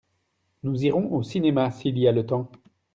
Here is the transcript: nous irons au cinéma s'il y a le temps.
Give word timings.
nous 0.63 0.83
irons 0.83 1.11
au 1.13 1.21
cinéma 1.21 1.69
s'il 1.69 1.99
y 1.99 2.07
a 2.07 2.11
le 2.11 2.25
temps. 2.25 2.49